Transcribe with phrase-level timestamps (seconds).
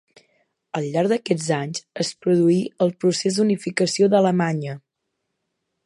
[0.79, 2.57] Al llarg d'aquests anys es produí
[2.87, 4.79] el procés d'unificació d'Alemanya.